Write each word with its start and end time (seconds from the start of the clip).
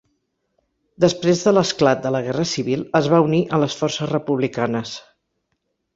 Després 1.05 1.43
de 1.49 1.53
l'esclat 1.53 2.01
de 2.05 2.13
la 2.15 2.23
Guerra 2.29 2.47
civil 2.53 2.85
es 3.03 3.13
va 3.15 3.21
unir 3.27 3.45
a 3.45 3.61
les 3.65 3.77
forces 3.83 4.11
republicanes. 4.17 4.99